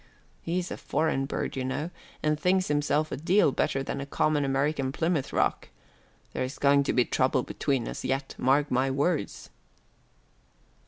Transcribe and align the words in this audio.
He's 0.41 0.71
a 0.71 0.77
foreign 0.77 1.27
bird, 1.27 1.55
you 1.55 1.63
know, 1.63 1.91
and 2.23 2.39
thinks 2.39 2.69
himself 2.69 3.11
a 3.11 3.17
deal 3.17 3.51
better 3.51 3.83
than 3.83 4.01
a 4.01 4.07
common 4.07 4.43
American 4.43 4.91
Plymouth 4.91 5.31
Rock. 5.31 5.69
There's 6.33 6.57
going 6.57 6.81
to 6.85 6.93
be 6.93 7.05
trouble 7.05 7.43
between 7.43 7.87
us 7.87 8.03
yet, 8.03 8.33
mark 8.39 8.71
my 8.71 8.89
words." 8.89 9.51